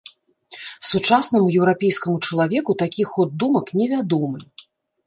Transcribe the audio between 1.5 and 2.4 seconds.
еўрапейскаму